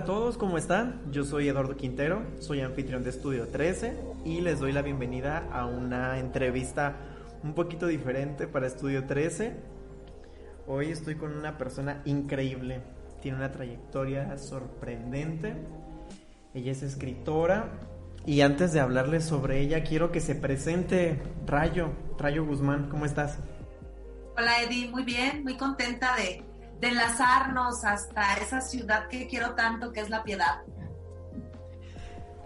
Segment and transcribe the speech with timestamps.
[0.00, 1.02] A todos, ¿cómo están?
[1.12, 5.66] Yo soy Eduardo Quintero, soy anfitrión de Estudio 13 y les doy la bienvenida a
[5.66, 6.96] una entrevista
[7.42, 9.52] un poquito diferente para Estudio 13.
[10.66, 12.80] Hoy estoy con una persona increíble,
[13.20, 15.52] tiene una trayectoria sorprendente.
[16.54, 17.68] Ella es escritora
[18.24, 23.36] y antes de hablarles sobre ella quiero que se presente Rayo, Rayo Guzmán, ¿cómo estás?
[24.38, 26.42] Hola Eddie, muy bien, muy contenta de,
[26.80, 30.62] de enlazarnos hasta esa ciudad que quiero tanto, que es La Piedad.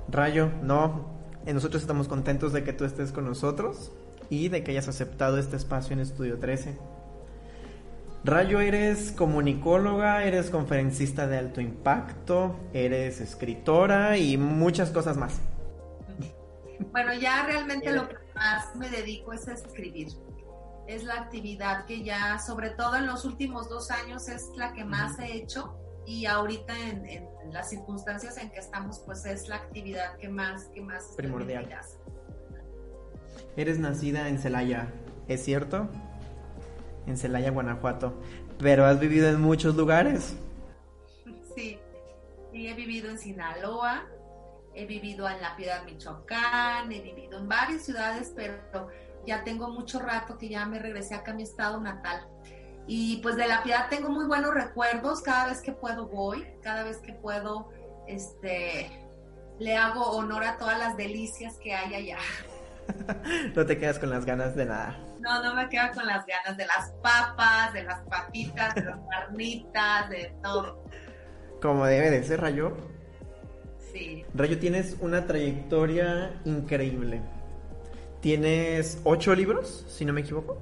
[0.09, 1.15] Rayo, no,
[1.47, 3.93] eh, nosotros estamos contentos de que tú estés con nosotros
[4.31, 6.79] y de que hayas aceptado este espacio en Estudio 13.
[8.25, 15.41] Rayo, eres comunicóloga, eres conferencista de alto impacto, eres escritora y muchas cosas más.
[16.91, 20.09] Bueno, ya realmente lo que más me dedico es a escribir.
[20.87, 24.85] Es la actividad que ya, sobre todo en los últimos dos años, es la que
[24.85, 29.57] más he hecho y ahorita en, en las circunstancias en que estamos, pues es la
[29.57, 31.69] actividad que más, que más Primordial.
[33.57, 34.93] Eres nacida en Celaya,
[35.29, 35.89] ¿es cierto?
[37.07, 38.15] En Celaya, Guanajuato.
[38.59, 40.37] Pero has vivido en muchos lugares.
[41.55, 41.79] Sí,
[42.51, 44.07] sí, he vivido en Sinaloa,
[44.75, 48.89] he vivido en La Piedad, Michoacán, he vivido en varias ciudades, pero
[49.27, 52.27] ya tengo mucho rato que ya me regresé acá a mi estado natal.
[52.87, 56.85] Y pues de La Piedad tengo muy buenos recuerdos, cada vez que puedo voy, cada
[56.85, 57.71] vez que puedo,
[58.07, 58.91] este,
[59.59, 62.19] le hago honor a todas las delicias que hay allá.
[63.55, 64.99] no te quedas con las ganas de nada.
[65.21, 68.99] No, no me quedo con las ganas de las papas, de las papitas, de las
[69.09, 70.85] carnitas, de todo.
[71.63, 72.77] Como debe de ser, Rayo.
[73.93, 74.27] Sí.
[74.35, 77.23] Rayo, tienes una trayectoria increíble.
[78.25, 80.57] Tienes ocho libros, si no me equivoco.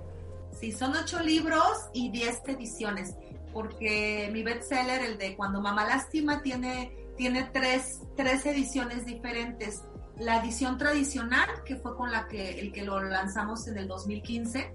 [0.50, 3.14] Sí, son ocho libros y diez ediciones,
[3.52, 9.84] porque mi bestseller, el de Cuando Mamá Lastima, tiene, tiene tres, tres ediciones diferentes.
[10.18, 14.74] La edición tradicional, que fue con la que, el que lo lanzamos en el 2015,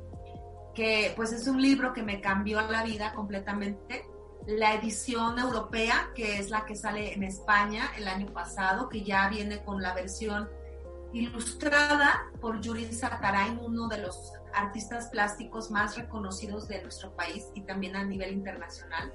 [0.73, 4.05] que pues es un libro que me cambió la vida completamente.
[4.45, 9.27] La edición europea, que es la que sale en España el año pasado, que ya
[9.27, 10.47] viene con la versión
[11.13, 17.62] ilustrada por Yuri Satarain, uno de los artistas plásticos más reconocidos de nuestro país y
[17.62, 19.13] también a nivel internacional,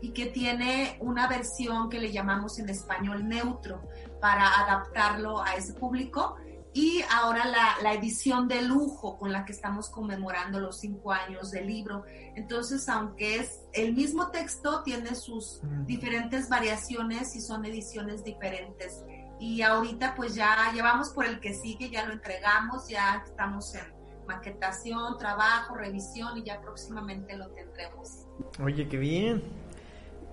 [0.00, 3.82] y que tiene una versión que le llamamos en español neutro
[4.20, 6.36] para adaptarlo a ese público.
[6.74, 11.50] Y ahora la, la edición de lujo con la que estamos conmemorando los cinco años
[11.50, 12.04] del libro.
[12.34, 15.84] Entonces, aunque es el mismo texto, tiene sus Mm.
[15.84, 19.04] diferentes variaciones y son ediciones diferentes
[19.42, 23.82] y ahorita pues ya llevamos por el que sigue, ya lo entregamos, ya estamos en
[24.24, 28.28] maquetación, trabajo, revisión y ya próximamente lo tendremos.
[28.62, 29.42] Oye, qué bien.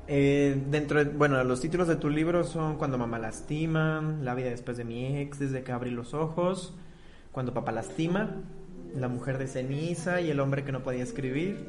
[0.08, 4.50] Eh, dentro de, bueno, los títulos de tu libro son Cuando mamá lastima, La vida
[4.50, 6.76] después de mi ex, Desde que abrí los ojos,
[7.32, 8.38] Cuando papá lastima,
[8.94, 11.68] La mujer de ceniza y El hombre que no podía escribir,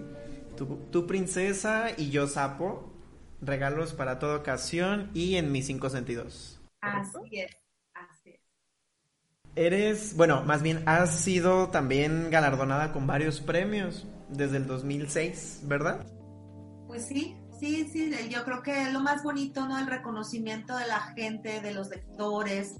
[0.56, 2.92] Tu, tu princesa y yo sapo,
[3.40, 6.59] Regalos para toda ocasión y En mis cinco sentidos.
[6.80, 7.56] Así es,
[7.94, 8.40] así es.
[9.56, 16.06] Eres, bueno, más bien has sido también galardonada con varios premios desde el 2006, ¿verdad?
[16.86, 19.78] Pues sí, sí, sí, yo creo que es lo más bonito, ¿no?
[19.78, 22.76] El reconocimiento de la gente, de los lectores.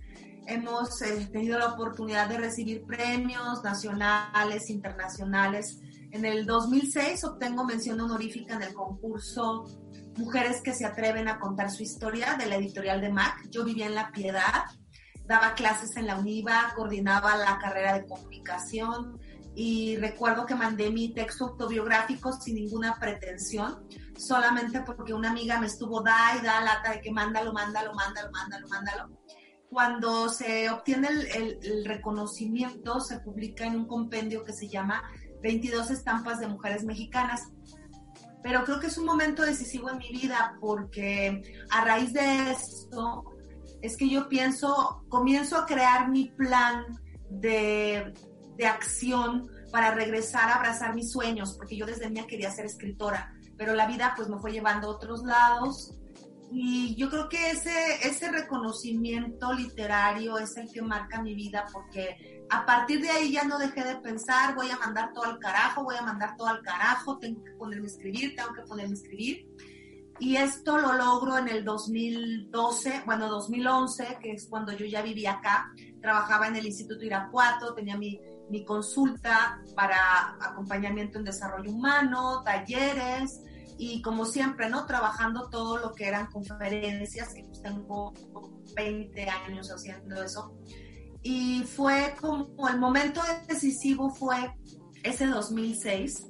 [0.47, 5.81] Hemos eh, tenido la oportunidad de recibir premios nacionales, internacionales.
[6.13, 9.67] En el 2006 obtengo mención honorífica en el concurso
[10.17, 13.49] Mujeres que se atreven a contar su historia de la editorial de MAC.
[13.51, 14.65] Yo vivía en La Piedad,
[15.25, 19.19] daba clases en la UNIVA, coordinaba la carrera de comunicación
[19.55, 23.87] y recuerdo que mandé mi texto autobiográfico sin ninguna pretensión,
[24.17, 28.31] solamente porque una amiga me estuvo da y da lata de que mándalo, mándalo, mándalo,
[28.31, 29.21] mándalo, mándalo.
[29.69, 35.03] Cuando se obtiene el, reconocimiento, se publica en un compendio que se llama
[35.43, 37.53] 22 estampas de mujeres mexicanas
[38.43, 43.25] pero creo que es un momento decisivo en mi vida porque a raíz de esto
[43.83, 46.85] es que yo pienso, comienzo a crear mi plan
[47.29, 48.13] de,
[48.57, 53.33] de acción para regresar a abrazar mis sueños, porque yo desde niña quería ser escritora,
[53.57, 55.95] pero la vida pues me fue llevando a otros lados
[56.53, 57.71] y yo creo que ese,
[58.03, 63.45] ese reconocimiento literario es el que marca mi vida porque a partir de ahí ya
[63.45, 66.63] no dejé de pensar, voy a mandar todo al carajo, voy a mandar todo al
[66.63, 69.47] carajo, tengo que ponerme a escribir, tengo que ponerme a escribir.
[70.19, 75.35] Y esto lo logro en el 2012, bueno, 2011, que es cuando yo ya vivía
[75.35, 75.73] acá,
[76.03, 78.21] trabajaba en el Instituto Irapuato, tenía mi,
[78.51, 83.41] mi consulta para acompañamiento en desarrollo humano, talleres,
[83.83, 84.85] y como siempre, ¿no?
[84.85, 88.13] Trabajando todo lo que eran conferencias, que pues tengo
[88.77, 90.55] 20 años haciendo eso.
[91.23, 94.55] Y fue como el momento decisivo fue
[95.03, 96.27] ese 2006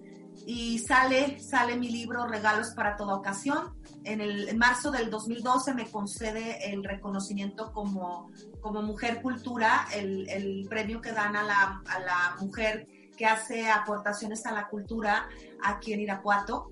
[0.46, 3.74] y sale, sale mi libro Regalos para toda ocasión.
[4.04, 8.30] En, el, en marzo del 2012 me concede el reconocimiento como,
[8.60, 12.86] como Mujer Cultura, el, el premio que dan a la, a la mujer
[13.18, 15.28] que hace aportaciones a la cultura
[15.64, 16.70] aquí en Irapuato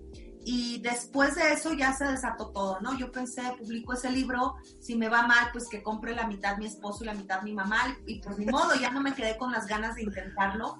[0.50, 2.96] y después de eso ya se desató todo, ¿no?
[2.96, 6.64] Yo pensé, publico ese libro, si me va mal, pues que compre la mitad mi
[6.64, 9.52] esposo y la mitad mi mamá, y pues ni modo, ya no me quedé con
[9.52, 10.78] las ganas de intentarlo.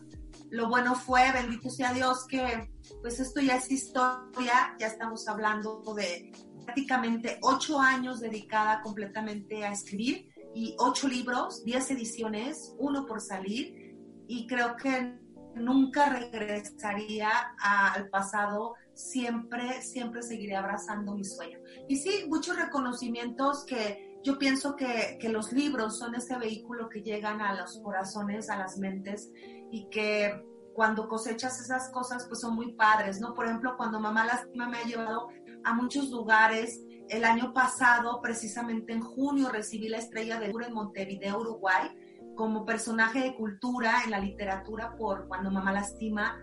[0.49, 2.71] Lo bueno fue, bendito sea Dios, que
[3.03, 6.33] pues esto ya es historia, ya estamos hablando de
[6.65, 13.99] prácticamente ocho años dedicada completamente a escribir y ocho libros, diez ediciones, uno por salir,
[14.27, 15.19] y creo que
[15.57, 17.29] nunca regresaría
[17.59, 21.61] al pasado siempre, siempre seguiré abrazando mi sueño.
[21.89, 27.03] Y sí, muchos reconocimientos que yo pienso que, que, los libros son ese vehículo que
[27.03, 29.31] llegan a los corazones, a las mentes
[29.71, 33.35] y que cuando cosechas esas cosas pues son muy padres, ¿no?
[33.35, 35.29] Por ejemplo, cuando Mamá Lástima me ha llevado
[35.65, 40.75] a muchos lugares, el año pasado, precisamente en junio, recibí la estrella de oro en
[40.75, 41.89] Montevideo, Uruguay,
[42.35, 46.39] como personaje de cultura en la literatura por Cuando Mamá Lastima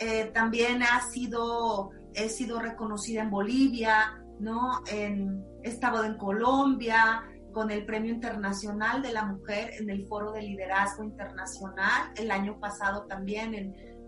[0.00, 4.80] eh, también ha sido, he sido reconocida en Bolivia, ¿no?
[4.90, 10.32] En, he estado en Colombia con el Premio Internacional de la Mujer en el Foro
[10.32, 13.54] de Liderazgo Internacional, el año pasado también,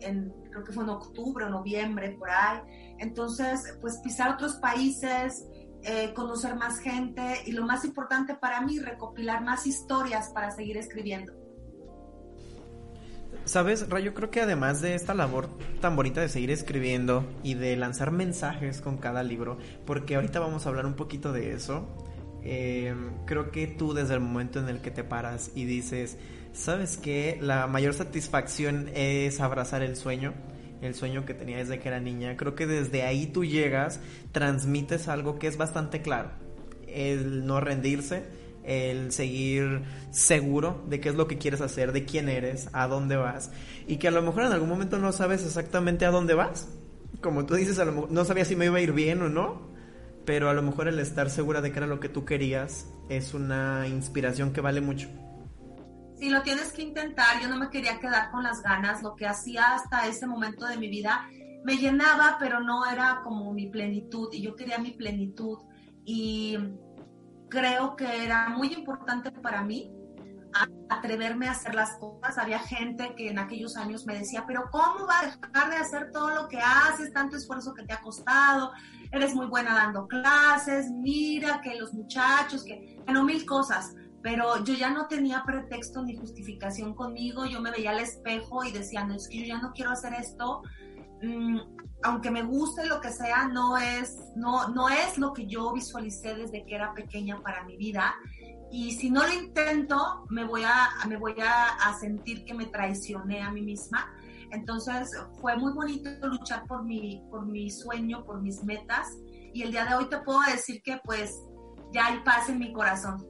[0.01, 2.61] en, creo que fue en octubre o noviembre, por ahí.
[2.99, 5.47] Entonces, pues pisar otros países,
[5.83, 10.79] eh, conocer más gente y lo más importante para mí, recopilar más historias para seguir
[10.79, 11.42] escribiendo.
[13.45, 15.49] Sabes, Rayo, creo que además de esta labor
[15.81, 20.65] tan bonita de seguir escribiendo y de lanzar mensajes con cada libro, porque ahorita vamos
[20.65, 21.89] a hablar un poquito de eso,
[22.45, 22.95] eh,
[23.27, 26.19] creo que tú desde el momento en el que te paras y dices,
[26.53, 27.39] ¿sabes qué?
[27.41, 30.35] La mayor satisfacción es abrazar el sueño,
[30.81, 32.37] el sueño que tenía desde que era niña.
[32.37, 34.01] Creo que desde ahí tú llegas,
[34.31, 36.31] transmites algo que es bastante claro,
[36.87, 38.23] el no rendirse
[38.65, 43.17] el seguir seguro de qué es lo que quieres hacer, de quién eres, a dónde
[43.17, 43.51] vas,
[43.87, 46.69] y que a lo mejor en algún momento no sabes exactamente a dónde vas.
[47.21, 49.73] Como tú dices, a lo no sabía si me iba a ir bien o no,
[50.25, 53.35] pero a lo mejor el estar segura de que era lo que tú querías es
[53.35, 55.09] una inspiración que vale mucho.
[56.23, 57.43] Sí, lo tienes que intentar.
[57.43, 59.03] Yo no me quería quedar con las ganas.
[59.03, 61.29] Lo que hacía hasta ese momento de mi vida
[61.65, 64.29] me llenaba, pero no era como mi plenitud.
[64.33, 65.59] Y yo quería mi plenitud.
[66.05, 66.57] Y
[67.53, 69.93] creo que era muy importante para mí
[70.89, 72.39] atreverme a hacer las cosas.
[72.39, 76.11] Había gente que en aquellos años me decía, pero ¿cómo va a dejar de hacer
[76.13, 78.73] todo lo que haces, tanto esfuerzo que te ha costado?
[79.11, 83.95] Eres muy buena dando clases, mira que los muchachos, que, bueno, mil cosas.
[84.23, 88.73] Pero yo ya no tenía pretexto ni justificación conmigo, yo me veía al espejo y
[88.73, 90.63] decía, no, es que yo ya no quiero hacer esto,
[91.23, 91.59] mm,
[92.03, 96.35] aunque me guste lo que sea, no es, no, no es lo que yo visualicé
[96.35, 98.15] desde que era pequeña para mi vida.
[98.71, 103.43] Y si no lo intento, me voy a, me voy a, sentir que me traicioné
[103.43, 104.11] a mí misma.
[104.51, 105.11] Entonces
[105.41, 109.09] fue muy bonito luchar por mi, por mi sueño, por mis metas.
[109.53, 111.39] Y el día de hoy te puedo decir que pues
[111.93, 113.27] ya hay paz en mi corazón.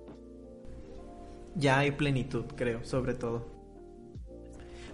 [1.56, 3.46] Ya hay plenitud, creo, sobre todo.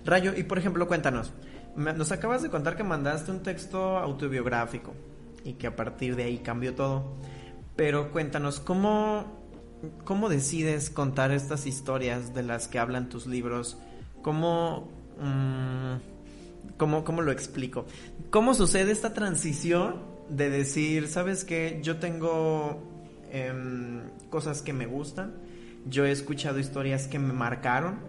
[0.04, 1.32] Rayo, y por ejemplo, cuéntanos,
[1.78, 4.94] nos acabas de contar que mandaste un texto autobiográfico
[5.44, 7.14] y que a partir de ahí cambió todo.
[7.76, 9.24] Pero cuéntanos, ¿cómo,
[10.04, 13.78] cómo decides contar estas historias de las que hablan tus libros?
[14.22, 14.88] ¿Cómo,
[15.20, 17.86] mm, cómo, cómo lo explico?
[18.30, 22.82] ¿Cómo sucede esta transición de decir, sabes que yo tengo
[23.30, 25.34] em, cosas que me gustan,
[25.86, 28.00] yo he escuchado historias que me marcaron,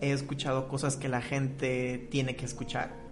[0.00, 3.06] he escuchado cosas que la gente tiene que escuchar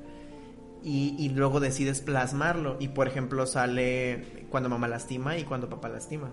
[0.85, 6.31] y, luego decides plasmarlo y por ejemplo sale cuando mamá lastima y cuando papá lastima.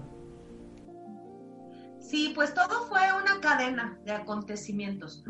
[2.00, 5.24] Sí, pues todo fue una cadena de acontecimientos.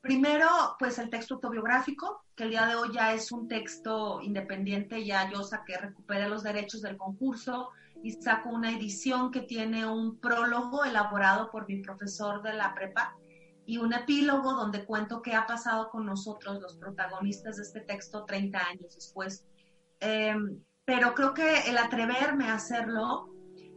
[0.00, 0.48] Primero,
[0.78, 5.30] pues el texto autobiográfico, que el día de hoy ya es un texto independiente, ya
[5.30, 7.68] yo saqué, recuperé los derechos del concurso
[8.02, 13.14] y saco una edición que tiene un prólogo elaborado por mi profesor de la prepa
[13.72, 18.26] y un epílogo donde cuento qué ha pasado con nosotros, los protagonistas de este texto,
[18.26, 19.46] 30 años después.
[19.98, 23.30] Em, pero creo que el atreverme a hacerlo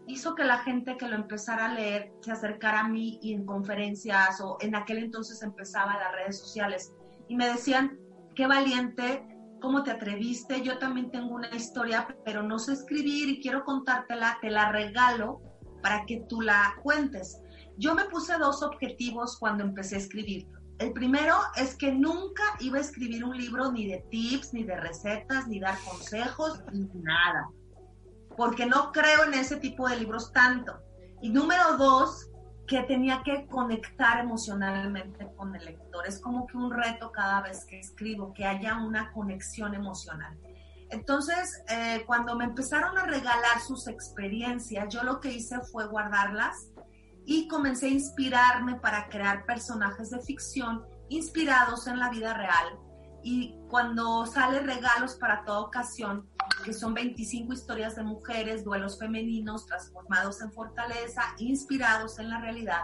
[0.05, 3.45] hizo que la gente que lo empezara a leer se acercara a mí y en
[3.45, 6.91] conferencias o en aquel entonces empezaba las redes sociales
[7.29, 7.97] y me decían,
[8.35, 9.25] qué valiente,
[9.61, 14.39] cómo te atreviste, yo también tengo una historia, pero no sé escribir y quiero contártela,
[14.41, 15.39] te la regalo
[15.81, 17.44] para que tú la cuentes.
[17.77, 20.47] Yo me puse dos objetivos cuando empecé a escribir.
[20.79, 24.75] El primero es que nunca iba a escribir un libro ni de tips, ni de
[24.75, 27.49] recetas, ni dar consejos, ni nada.
[28.35, 30.77] Porque no creo en ese tipo de libros tanto.
[31.21, 32.29] Y número dos,
[32.67, 36.05] que tenía que conectar emocionalmente con el lector.
[36.07, 40.37] Es como que un reto cada vez que escribo, que haya una conexión emocional.
[40.89, 46.69] Entonces, eh, cuando me empezaron a regalar sus experiencias, yo lo que hice fue guardarlas
[47.25, 52.79] y comencé a inspirarme para crear personajes de ficción inspirados en la vida real.
[53.23, 56.29] Y cuando sale regalos para toda ocasión,
[56.63, 62.83] que son 25 historias de mujeres, duelos femeninos transformados en fortaleza, inspirados en la realidad,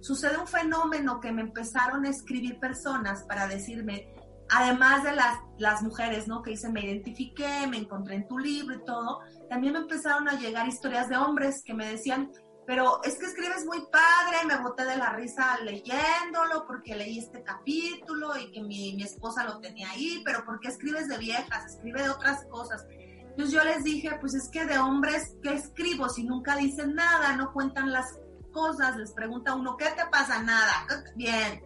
[0.00, 4.12] sucede un fenómeno que me empezaron a escribir personas para decirme,
[4.50, 6.42] además de las, las mujeres, ¿no?
[6.42, 10.38] Que dicen, me identifiqué, me encontré en tu libro y todo, también me empezaron a
[10.38, 12.30] llegar historias de hombres que me decían,
[12.68, 17.42] pero es que escribes muy padre, me boté de la risa leyéndolo porque leí este
[17.42, 21.64] capítulo y que mi, mi esposa lo tenía ahí, pero ¿por qué escribes de viejas?
[21.64, 22.86] Escribe de otras cosas.
[22.90, 26.10] Entonces yo les dije, pues es que de hombres, ¿qué escribo?
[26.10, 28.18] Si nunca dicen nada, no cuentan las
[28.52, 30.42] cosas, les pregunta uno, ¿qué te pasa?
[30.42, 30.86] Nada.
[31.16, 31.64] Bien.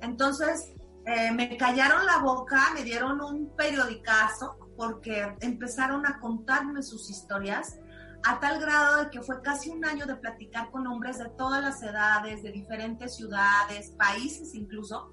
[0.00, 0.72] Entonces
[1.06, 7.78] eh, me callaron la boca, me dieron un periodicazo porque empezaron a contarme sus historias
[8.24, 11.62] a tal grado de que fue casi un año de platicar con hombres de todas
[11.62, 15.10] las edades, de diferentes ciudades, países incluso,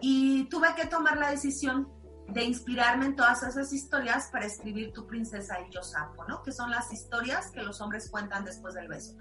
[0.00, 1.88] y tuve que tomar la decisión
[2.28, 6.42] de inspirarme en todas esas historias para escribir Tu princesa y yo sapo, ¿no?
[6.42, 9.14] Que son las historias que los hombres cuentan después del beso.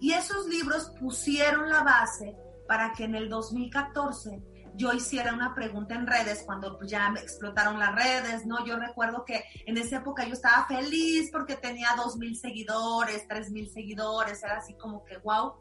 [0.00, 2.36] Y esos libros pusieron la base
[2.66, 4.42] para que en el 2014
[4.80, 8.64] yo hiciera una pregunta en redes cuando ya me explotaron las redes, ¿no?
[8.64, 13.50] Yo recuerdo que en esa época yo estaba feliz porque tenía dos mil seguidores, tres
[13.50, 15.54] mil seguidores, era así como que wow.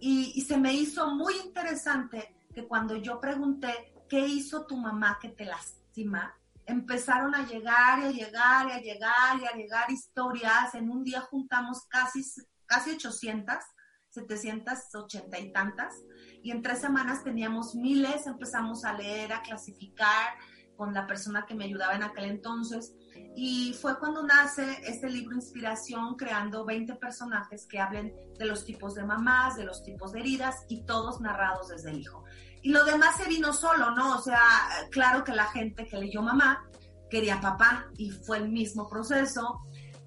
[0.00, 5.18] Y, y se me hizo muy interesante que cuando yo pregunté, ¿qué hizo tu mamá
[5.20, 5.78] que te las
[6.66, 10.74] empezaron a llegar y a llegar y a llegar y a llegar historias.
[10.74, 12.24] En un día juntamos casi,
[12.66, 13.56] casi 800,
[14.08, 15.94] 780 y tantas.
[16.42, 20.34] Y en tres semanas teníamos miles, empezamos a leer, a clasificar
[20.76, 22.94] con la persona que me ayudaba en aquel entonces.
[23.36, 28.94] Y fue cuando nace este libro Inspiración, creando 20 personajes que hablen de los tipos
[28.94, 32.24] de mamás, de los tipos de heridas y todos narrados desde el hijo.
[32.62, 34.16] Y lo demás se vino solo, ¿no?
[34.16, 34.40] O sea,
[34.90, 36.64] claro que la gente que leyó mamá
[37.10, 39.60] quería papá y fue el mismo proceso.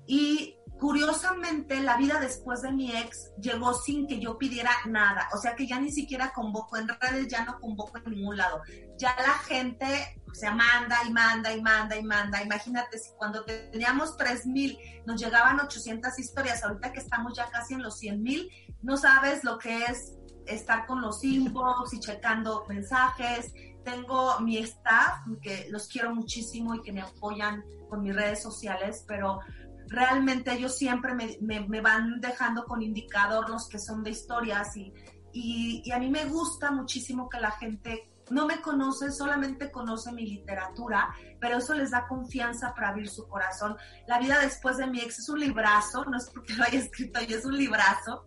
[0.07, 5.29] Y curiosamente, la vida después de mi ex llegó sin que yo pidiera nada.
[5.33, 8.61] O sea que ya ni siquiera convoco en redes, ya no convoco en ningún lado.
[8.97, 12.43] Ya la gente se manda y manda y manda y manda.
[12.43, 17.81] Imagínate si cuando teníamos 3000 nos llegaban 800 historias, ahorita que estamos ya casi en
[17.81, 18.49] los 100 mil,
[18.81, 20.13] no sabes lo que es
[20.45, 23.53] estar con los inbox y checando mensajes.
[23.83, 29.05] Tengo mi staff, que los quiero muchísimo y que me apoyan con mis redes sociales,
[29.07, 29.39] pero
[29.87, 34.93] realmente ellos siempre me, me, van dejando con indicador los que son de historias y,
[35.33, 40.11] y, y, a mí me gusta muchísimo que la gente no me conoce, solamente conoce
[40.11, 43.77] mi literatura, pero eso les da confianza para abrir su corazón.
[44.07, 47.21] La vida después de mi ex es un librazo, no es porque lo haya escrito
[47.21, 48.25] yo, es un librazo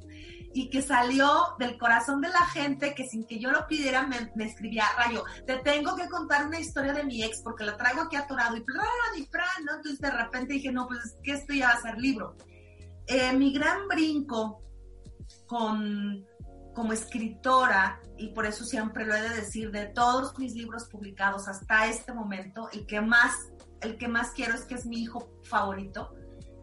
[0.54, 1.28] y que salió
[1.58, 5.58] del corazón de la gente que sin que yo lo pidiera me, escribía, Rayo, te
[5.58, 8.86] tengo que contar una historia de mi ex porque la traigo aquí atorado y plan
[9.16, 9.76] y plan, ¿no?
[9.76, 12.36] Entonces de repente dije, no, pues es que esto ya va a ser libro.
[13.06, 14.62] Eh, mi gran brinco
[15.46, 16.26] con,
[16.74, 21.48] como escritora, y por eso siempre lo he de decir, de todos mis libros publicados
[21.48, 23.34] hasta este momento, el que más,
[23.80, 26.14] el que más quiero es que es mi hijo favorito,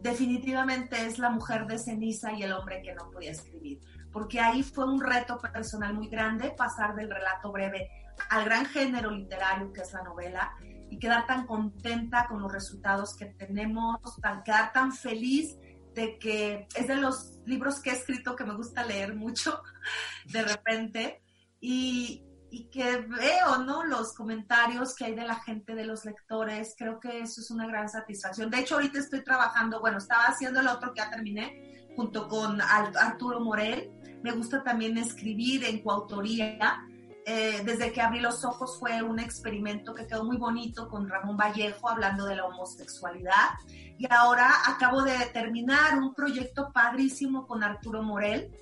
[0.02, 3.80] definitivamente es la mujer de ceniza y el hombre que no podía escribir,
[4.12, 7.90] porque ahí fue un reto personal muy grande pasar del relato breve
[8.30, 10.52] al gran género literario que es la novela
[10.90, 15.56] y quedar tan contenta con los resultados que tenemos, tan, quedar tan feliz
[15.94, 19.62] de que es de los libros que he escrito que me gusta leer mucho
[20.26, 21.22] de repente.
[21.60, 23.84] Y, y que veo, ¿no?
[23.84, 27.66] Los comentarios que hay de la gente, de los lectores, creo que eso es una
[27.66, 28.50] gran satisfacción.
[28.50, 32.60] De hecho, ahorita estoy trabajando, bueno, estaba haciendo el otro que ya terminé, junto con
[32.60, 33.90] Arturo Morel.
[34.22, 36.82] Me gusta también escribir en coautoría.
[37.28, 41.36] Eh, desde que abrí los ojos fue un experimento que quedó muy bonito con Ramón
[41.36, 43.50] Vallejo hablando de la homosexualidad.
[43.98, 48.52] Y ahora acabo de terminar un proyecto padrísimo con Arturo Morel,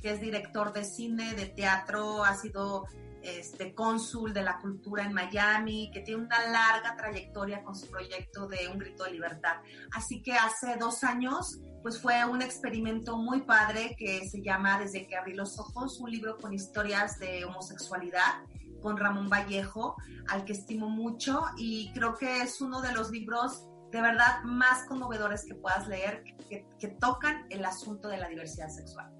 [0.00, 2.86] que es director de cine, de teatro, ha sido
[3.28, 8.46] este, cónsul de la cultura en Miami, que tiene una larga trayectoria con su proyecto
[8.46, 9.56] de Un Grito de Libertad.
[9.92, 15.06] Así que hace dos años, pues fue un experimento muy padre que se llama Desde
[15.06, 18.42] que abrí los ojos, un libro con historias de homosexualidad
[18.80, 19.96] con Ramón Vallejo,
[20.28, 24.86] al que estimo mucho y creo que es uno de los libros de verdad más
[24.86, 29.17] conmovedores que puedas leer que, que tocan el asunto de la diversidad sexual.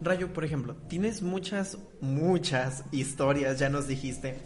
[0.00, 4.38] Rayo, por ejemplo, tienes muchas, muchas historias, ya nos dijiste,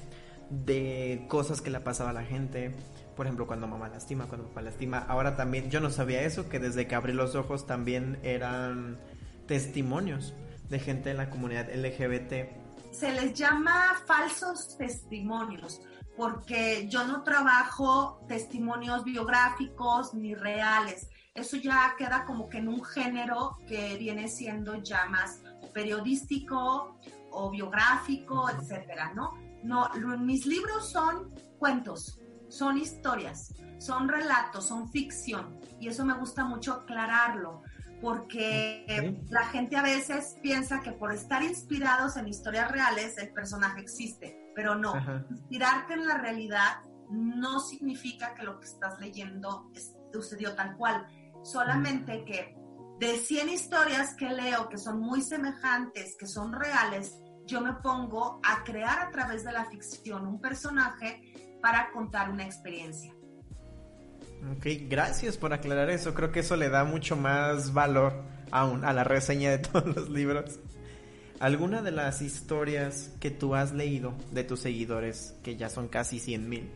[0.50, 2.75] de cosas que le ha pasado a la gente.
[3.16, 4.99] Por ejemplo, cuando mamá lastima, cuando papá lastima.
[4.99, 8.99] Ahora también, yo no sabía eso, que desde que abrí los ojos también eran
[9.46, 10.34] testimonios
[10.68, 12.50] de gente en la comunidad LGBT.
[12.90, 15.80] Se les llama falsos testimonios
[16.16, 21.08] porque yo no trabajo testimonios biográficos ni reales.
[21.34, 26.96] Eso ya queda como que en un género que viene siendo ya más periodístico
[27.32, 29.34] o biográfico, etcétera, ¿no?
[29.64, 36.44] No, mis libros son cuentos, son historias, son relatos, son ficción y eso me gusta
[36.44, 37.62] mucho aclararlo
[38.00, 43.80] porque la gente a veces piensa que por estar inspirados en historias reales el personaje
[43.80, 44.94] existe, pero no.
[45.30, 49.70] Inspirarte en la realidad no significa que lo que estás leyendo
[50.12, 51.06] sucedió tal cual,
[51.44, 52.56] solamente que
[52.98, 58.40] de 100 historias que leo que son muy semejantes, que son reales, yo me pongo
[58.42, 61.20] a crear a través de la ficción un personaje
[61.60, 63.14] para contar una experiencia.
[64.56, 66.14] Ok, gracias por aclarar eso.
[66.14, 70.08] Creo que eso le da mucho más valor aún a la reseña de todos los
[70.08, 70.58] libros.
[71.40, 76.21] ¿Alguna de las historias que tú has leído de tus seguidores, que ya son casi
[76.21, 76.71] 100 mil,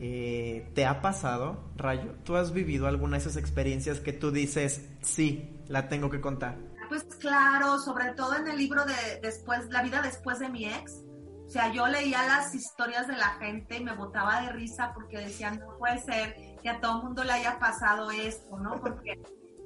[0.00, 2.14] eh, ¿te ha pasado, Rayo?
[2.24, 6.56] ¿Tú has vivido alguna de esas experiencias que tú dices, sí, la tengo que contar?
[6.88, 11.04] Pues claro, sobre todo en el libro de después, La vida después de mi ex.
[11.46, 15.18] O sea, yo leía las historias de la gente y me botaba de risa porque
[15.18, 18.80] decían, no puede ser que a todo el mundo le haya pasado esto, ¿no?
[18.80, 19.20] Porque,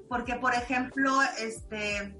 [0.09, 2.19] porque por ejemplo, este,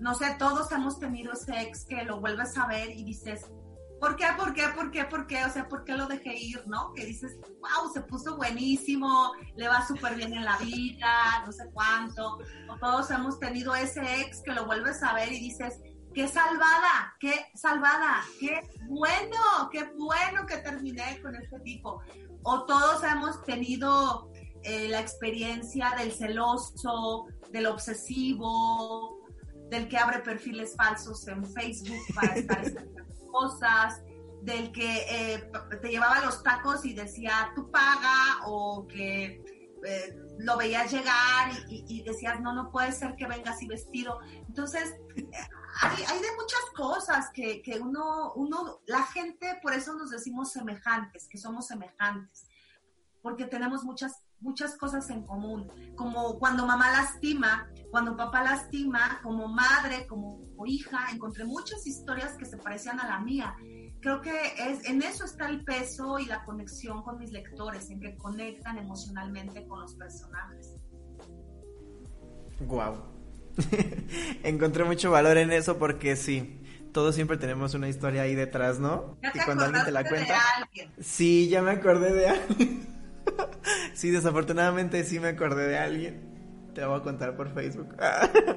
[0.00, 3.50] no sé, todos hemos tenido ese ex que lo vuelves a ver y dices,
[4.02, 4.26] ¿Por qué?
[4.36, 4.64] ¿Por qué?
[4.74, 5.04] ¿Por qué?
[5.04, 5.44] ¿Por qué?
[5.44, 6.92] O sea, ¿por qué lo dejé ir, no?
[6.92, 11.70] Que dices, wow, se puso buenísimo, le va súper bien en la vida, no sé
[11.72, 12.40] cuánto.
[12.68, 15.78] O todos hemos tenido ese ex que lo vuelves a ver y dices,
[16.12, 22.02] qué salvada, qué salvada, qué bueno, qué bueno que terminé con este tipo.
[22.42, 24.32] O todos hemos tenido
[24.64, 29.20] eh, la experiencia del celoso, del obsesivo,
[29.70, 32.64] del que abre perfiles falsos en Facebook para estar
[33.32, 34.00] cosas,
[34.42, 39.42] del que eh, te llevaba los tacos y decía tú paga o que
[39.84, 44.20] eh, lo veías llegar y, decías no, no puede ser que venga así vestido.
[44.48, 44.94] Entonces,
[45.80, 50.52] hay, hay, de muchas cosas que, que uno, uno, la gente, por eso nos decimos
[50.52, 52.46] semejantes, que somos semejantes,
[53.22, 59.48] porque tenemos muchas muchas cosas en común, como cuando mamá lastima, cuando papá lastima, como
[59.48, 63.54] madre, como hija, encontré muchas historias que se parecían a la mía.
[64.00, 68.00] Creo que es, en eso está el peso y la conexión con mis lectores, en
[68.00, 70.76] que conectan emocionalmente con los personajes.
[72.60, 73.12] Wow.
[74.42, 76.60] encontré mucho valor en eso porque sí,
[76.92, 79.18] todos siempre tenemos una historia ahí detrás, ¿no?
[79.34, 80.40] y cuando alguien te la cuenta.
[81.00, 82.91] Sí, ya me acordé de alguien.
[84.02, 86.20] Sí, desafortunadamente sí me acordé de alguien.
[86.74, 87.94] Te lo voy a contar por Facebook.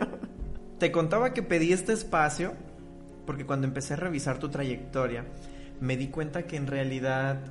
[0.79, 2.53] Te contaba que pedí este espacio
[3.27, 5.23] porque cuando empecé a revisar tu trayectoria
[5.79, 7.43] me di cuenta que en realidad,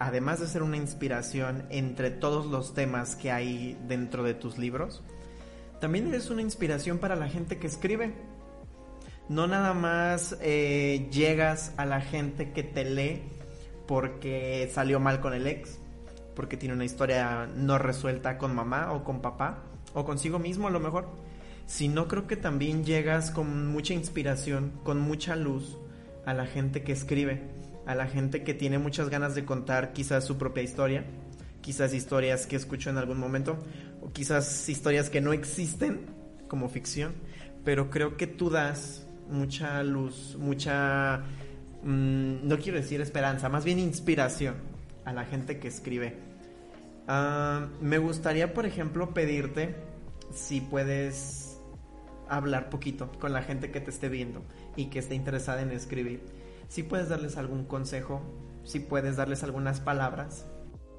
[0.00, 5.04] además de ser una inspiración entre todos los temas que hay dentro de tus libros,
[5.80, 8.14] también eres una inspiración para la gente que escribe.
[9.28, 13.22] No nada más eh, llegas a la gente que te lee
[13.86, 15.78] porque salió mal con el ex,
[16.34, 19.62] porque tiene una historia no resuelta con mamá o con papá
[19.94, 21.08] o consigo mismo a lo mejor,
[21.66, 25.78] sino creo que también llegas con mucha inspiración, con mucha luz
[26.26, 27.42] a la gente que escribe,
[27.86, 31.04] a la gente que tiene muchas ganas de contar quizás su propia historia,
[31.60, 33.58] quizás historias que escucho en algún momento
[34.02, 36.06] o quizás historias que no existen
[36.48, 37.14] como ficción,
[37.64, 41.22] pero creo que tú das mucha luz, mucha,
[41.82, 44.73] mm, no quiero decir esperanza, más bien inspiración
[45.04, 46.18] a la gente que escribe.
[47.06, 49.74] Ah, me gustaría, por ejemplo, pedirte
[50.32, 51.60] si puedes
[52.28, 54.42] hablar poquito con la gente que te esté viendo
[54.76, 56.24] y que esté interesada en escribir.
[56.68, 58.22] Si puedes darles algún consejo,
[58.64, 60.46] si puedes darles algunas palabras.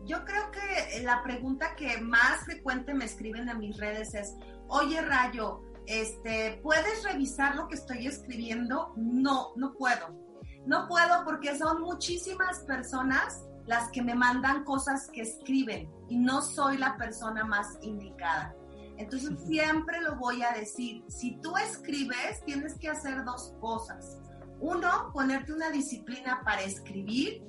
[0.06, 4.36] Yo creo que la pregunta que más frecuente me escriben en mis redes es,
[4.68, 8.94] oye Rayo, este, ¿puedes revisar lo que estoy escribiendo?
[8.96, 10.24] No, no puedo.
[10.68, 16.42] No puedo porque son muchísimas personas las que me mandan cosas que escriben y no
[16.42, 18.56] soy la persona más indicada.
[18.98, 24.20] Entonces siempre lo voy a decir, si tú escribes, tienes que hacer dos cosas.
[24.60, 27.44] Uno, ponerte una disciplina para escribir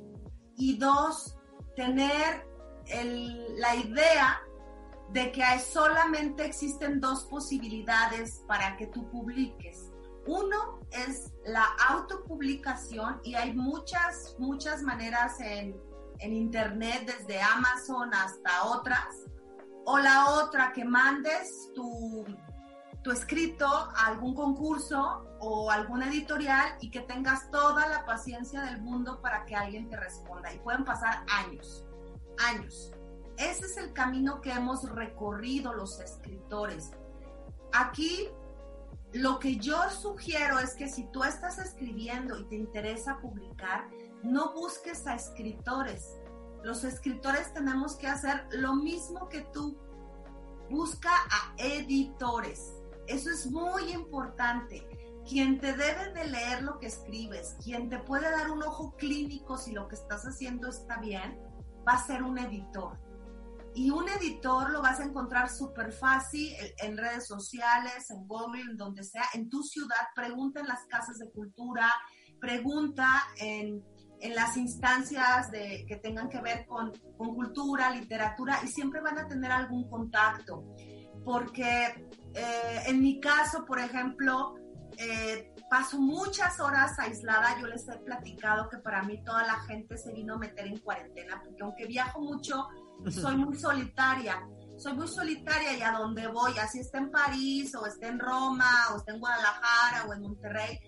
[0.56, 1.36] y dos,
[1.76, 2.46] tener
[3.58, 4.40] la idea
[5.12, 9.90] de que hay solamente existen dos posibilidades para que tú publiques.
[10.26, 15.76] Uno es la autopublicación y hay muchas, muchas maneras en,
[16.20, 19.24] en Internet, desde Amazon hasta otras.
[19.84, 22.24] O la otra, que mandes tu,
[23.02, 28.80] tu escrito a algún concurso o alguna editorial y que tengas toda la paciencia del
[28.80, 30.52] mundo para que alguien te responda.
[30.52, 31.86] Y pueden pasar años,
[32.38, 32.92] años.
[33.36, 36.90] Ese es el camino que hemos recorrido los escritores.
[37.72, 38.28] Aquí
[39.12, 43.88] lo que yo sugiero es que si tú estás escribiendo y te interesa publicar,
[44.22, 46.16] no busques a escritores.
[46.62, 49.78] Los escritores tenemos que hacer lo mismo que tú.
[50.70, 52.72] Busca a editores.
[53.06, 54.86] Eso es muy importante.
[55.28, 59.58] Quien te debe de leer lo que escribes, quien te puede dar un ojo clínico
[59.58, 61.40] si lo que estás haciendo está bien,
[61.86, 62.98] va a ser un editor.
[63.74, 68.76] Y un editor lo vas a encontrar súper fácil en redes sociales, en Google, en
[68.76, 70.08] donde sea, en tu ciudad.
[70.14, 71.92] Pregunta en las casas de cultura,
[72.40, 73.84] pregunta en
[74.20, 79.18] en las instancias de, que tengan que ver con, con, cultura, literatura, y siempre van
[79.18, 80.64] a tener algún contacto.
[81.24, 84.54] Porque eh, en mi caso, por ejemplo,
[84.98, 87.58] eh, paso muchas horas aislada.
[87.60, 90.78] Yo les he platicado que para mí toda la gente se vino a meter en
[90.78, 92.68] cuarentena, porque aunque viajo mucho,
[93.10, 94.46] soy muy solitaria.
[94.76, 98.70] Soy muy solitaria y a donde voy, así esté en París, o esté en Roma,
[98.92, 100.78] o esté en Guadalajara, o en Monterrey,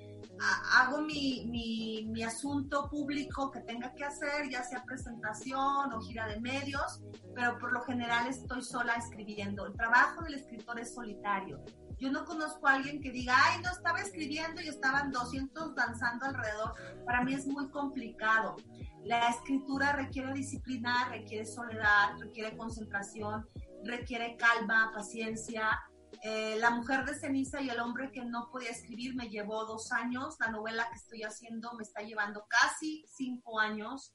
[0.73, 6.27] hago mi, mi, mi, asunto público que tenga que hacer, ya sea presentación o gira
[6.29, 7.01] de medios,
[7.35, 9.67] pero por lo general estoy sola escribiendo.
[9.67, 11.63] El trabajo del escritor es solitario.
[11.99, 16.27] Yo no conozco a alguien que diga, ay, no estaba escribiendo y estaban 200 danzando
[16.27, 16.75] alrededor.
[17.05, 18.57] Para mí es muy complicado.
[19.05, 23.47] La escritura requiere disciplina, requiere soledad, requiere concentración,
[23.85, 25.81] requiere calma, paciencia,
[26.23, 29.93] eh, la mujer de ceniza y el hombre que no podía escribir me llevó dos
[29.93, 30.37] años.
[30.41, 34.15] La novela que estoy haciendo me está llevando casi cinco años.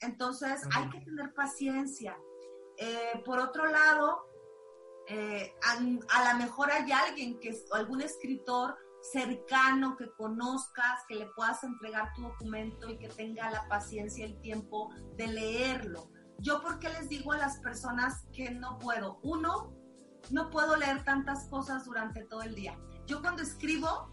[0.00, 2.16] Entonces hay que tener paciencia.
[2.78, 4.26] Eh, por otro lado,
[5.08, 8.76] eh, a, lo mejor hay alguien que algún escritor
[9.12, 14.32] cercano que conozcas, que le puedas entregar tu documento y que tenga la paciencia y
[14.32, 16.10] el tiempo de leerlo.
[16.38, 19.20] Yo, ¿por qué les digo a las personas que no puedo?
[19.22, 19.74] Uno,
[20.30, 22.78] no puedo leer tantas cosas durante todo el día.
[23.06, 24.10] Yo cuando escribo,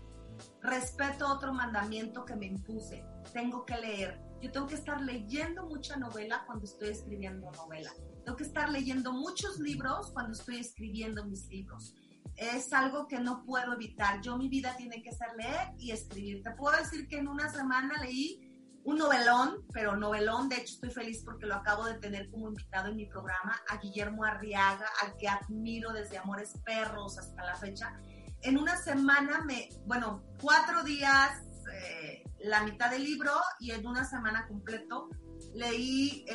[0.62, 3.06] respeto otro mandamiento que me impuse.
[3.34, 4.22] Tengo que leer.
[4.42, 7.92] Yo tengo que estar leyendo mucha novela cuando estoy escribiendo novela.
[8.26, 11.96] Tengo que estar leyendo muchos libros cuando estoy escribiendo mis libros.
[12.36, 14.22] Es algo que no puedo evitar.
[14.22, 16.42] Yo mi vida tiene que ser leer y escribir.
[16.44, 18.51] Te puedo decir que en una semana leí
[18.84, 22.90] un novelón, pero novelón, de hecho estoy feliz porque lo acabo de tener como invitado
[22.90, 27.94] en mi programa, a Guillermo Arriaga, al que admiro desde Amores Perros hasta la fecha.
[28.42, 31.32] En una semana me, bueno, cuatro días,
[31.72, 35.10] eh, la mitad del libro y en una semana completo
[35.54, 36.26] leí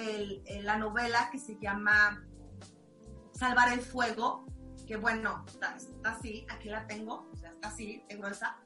[0.63, 2.25] la novela que se llama
[3.33, 4.47] Salvar el Fuego,
[4.87, 8.57] que bueno, está, así, aquí la tengo, está así, de gruesa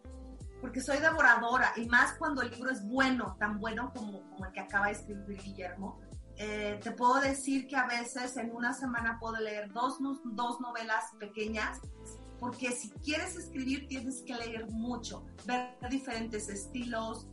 [0.60, 4.52] porque soy devoradora y más cuando el libro es bueno, tan bueno como, como el
[4.52, 6.00] que acaba de escribir Guillermo.
[6.36, 11.04] Eh, te puedo decir que a veces en una semana puedo leer dos, dos novelas
[11.18, 11.80] pequeñas,
[12.38, 17.26] porque si quieres escribir tienes que leer mucho, ver diferentes estilos,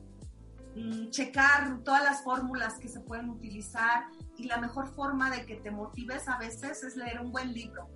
[0.76, 5.56] mm, checar todas las fórmulas que se pueden utilizar y la mejor forma de que
[5.56, 7.90] te motives a veces es leer un buen libro.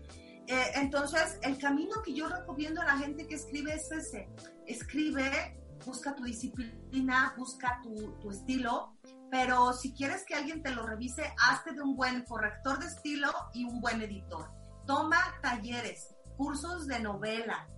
[0.52, 4.28] Eh, entonces, el camino que yo recomiendo a la gente que escribe es ese.
[4.68, 8.98] Escribe, busca tu disciplina, busca tu, tu estilo,
[9.32, 13.30] pero si quieres que alguien te lo revise, hazte de un buen corrector de estilo
[13.54, 14.52] y un buen editor.
[14.86, 17.70] Toma talleres, cursos de novela,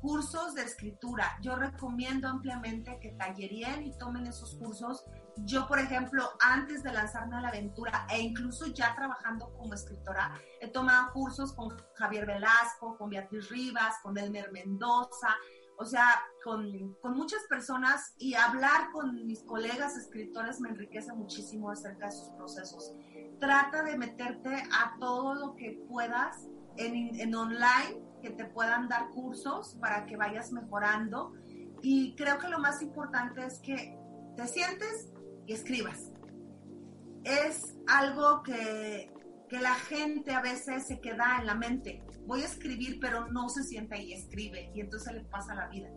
[0.00, 1.38] cursos de escritura.
[1.40, 5.04] Yo recomiendo ampliamente que tallerien y tomen esos cursos.
[5.44, 10.32] Yo, por ejemplo, antes de lanzarme a la aventura e incluso ya trabajando como escritora,
[10.60, 15.36] he tomado cursos con Javier Velasco, con Beatriz Rivas, con Elmer Mendoza,
[15.76, 21.70] o sea, con, con, muchas personas y hablar con mis colegas escritores me enriquece muchísimo
[21.70, 22.92] acerca de sus procesos.
[23.38, 26.48] Trata de meterte a todo lo que puedas
[26.78, 31.32] en, en online, que te puedan dar cursos para que vayas mejorando.
[31.80, 33.96] Y creo que lo más importante es que
[34.36, 35.12] te sientes
[35.48, 36.12] y escribas.
[37.24, 39.10] Es algo que,
[39.48, 42.02] que la gente a veces se queda en la mente.
[42.26, 44.70] Voy a escribir, pero no se sienta y escribe.
[44.74, 45.88] Y entonces le pasa la vida.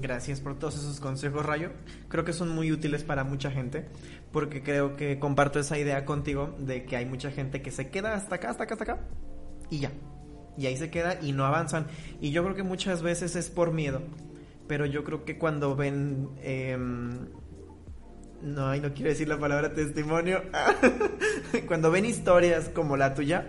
[0.00, 1.70] Gracias por todos esos consejos, Rayo.
[2.08, 3.86] Creo que son muy útiles para mucha gente,
[4.32, 8.14] porque creo que comparto esa idea contigo de que hay mucha gente que se queda
[8.14, 9.00] hasta acá, hasta acá, hasta acá,
[9.70, 9.92] y ya.
[10.56, 11.86] Y ahí se queda y no avanzan.
[12.20, 14.00] Y yo creo que muchas veces es por miedo,
[14.66, 16.30] pero yo creo que cuando ven...
[16.38, 16.78] Eh,
[18.46, 20.42] no, no quiero decir la palabra testimonio.
[21.66, 23.48] Cuando ven historias como la tuya,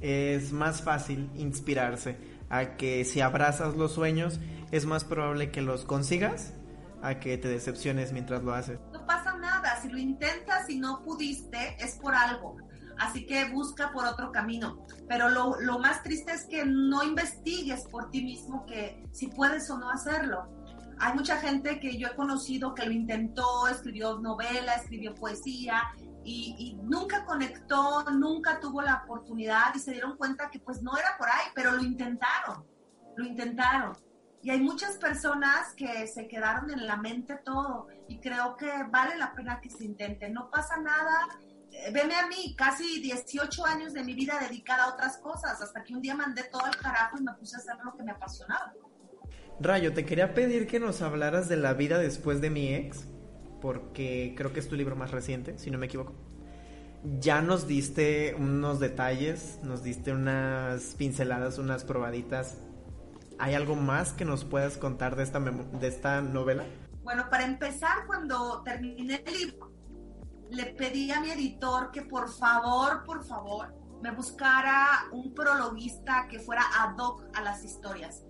[0.00, 2.16] es más fácil inspirarse
[2.48, 4.40] a que si abrazas los sueños,
[4.70, 6.54] es más probable que los consigas
[7.02, 8.78] a que te decepciones mientras lo haces.
[8.92, 12.56] No pasa nada, si lo intentas y no pudiste, es por algo.
[12.98, 14.86] Así que busca por otro camino.
[15.08, 19.68] Pero lo, lo más triste es que no investigues por ti mismo que si puedes
[19.70, 20.61] o no hacerlo
[21.02, 25.82] hay mucha gente que yo he conocido que lo intentó, escribió novela, escribió poesía
[26.24, 31.16] y, nunca conectó, nunca tuvo la oportunidad y se dieron cuenta que pues no era
[31.18, 32.64] por ahí, pero lo intentaron,
[33.16, 33.96] lo intentaron.
[34.42, 39.16] Y hay muchas personas que se quedaron en la mente todo y creo que vale
[39.16, 40.30] la pena que se intente.
[40.30, 41.26] No pasa nada.
[41.72, 45.82] Eh, veme a mí, casi 18 años de mi vida dedicada a otras cosas, hasta
[45.82, 48.12] que un día mandé todo al carajo y me puse a hacer lo que me
[48.12, 48.72] apasionaba.
[49.60, 53.06] Rayo, te quería pedir que nos hablaras de la vida después de mi ex,
[53.60, 56.14] porque creo que es tu libro más reciente, si no me equivoco.
[57.20, 62.58] Ya nos diste unos detalles, nos diste unas pinceladas, unas probaditas.
[63.38, 66.64] ¿Hay algo más que nos puedas contar de esta, de esta novela?
[67.02, 69.72] Bueno, para empezar, cuando terminé el libro,
[70.50, 76.38] le pedí a mi editor que por favor, por favor, me buscara un prologuista que
[76.38, 78.24] fuera ad hoc a las historias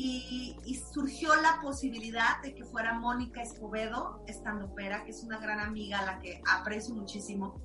[0.00, 5.58] y, surgió la posibilidad de que fuera Mónica Escobedo, estando pera, que es una gran
[5.58, 7.60] amiga a la que aprecio muchísimo.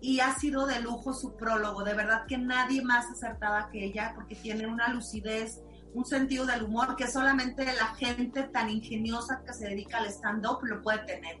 [0.00, 4.12] Y ha sido de lujo su prólogo, de verdad que nadie más acertada que ella,
[4.16, 5.60] porque tiene una lucidez,
[5.94, 10.58] un sentido del humor que solamente la gente tan ingeniosa que se dedica al stand-up
[10.62, 11.38] lo puede tener.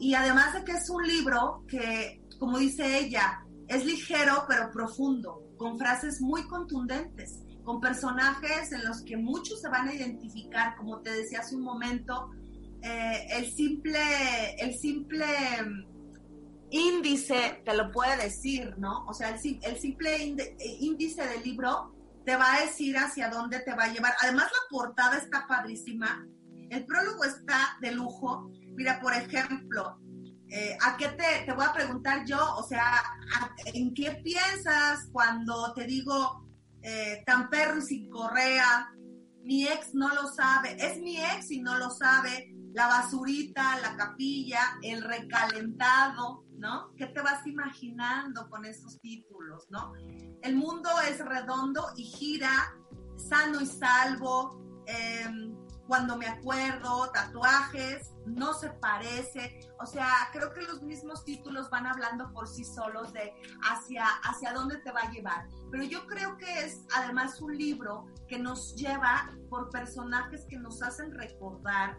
[0.00, 5.42] Y además de que es un libro que, como dice ella, es ligero pero profundo,
[5.56, 11.02] con frases muy contundentes con personajes en los que muchos se van a identificar, como
[11.02, 12.30] te decía hace un momento,
[12.80, 14.00] eh, el simple,
[14.58, 15.86] el simple mm,
[16.70, 19.04] índice te lo puede decir, ¿no?
[19.04, 19.38] O sea, el,
[19.78, 24.14] simple eh, índice del libro te va a decir hacia dónde te va a llevar.
[24.22, 26.26] Además, la portada está padrísima.
[26.70, 28.50] El prólogo está de lujo.
[28.76, 29.98] Mira, por ejemplo,
[30.48, 32.38] eh, ¿a qué te, te, voy a preguntar yo?
[32.56, 33.02] O sea,
[33.66, 36.47] ¿en qué piensas cuando te digo
[36.90, 38.90] eh, tan perro y sin correa,
[39.42, 43.94] mi ex no lo sabe, es mi ex y no lo sabe, la basurita, la
[43.94, 46.94] capilla, el recalentado, ¿no?
[46.96, 49.92] ¿Qué te vas imaginando con esos títulos, ¿no?
[50.40, 52.74] El mundo es redondo y gira,
[53.16, 55.28] sano y salvo, eh,
[55.88, 61.86] cuando me acuerdo, tatuajes, no se parece, o sea, creo que los mismos títulos van
[61.86, 65.48] hablando por sí solos de hacia, hacia dónde te va a llevar.
[65.70, 70.82] Pero yo creo que es además un libro que nos lleva por personajes que nos
[70.82, 71.98] hacen recordar